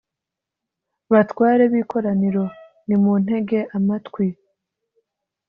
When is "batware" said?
1.11-1.63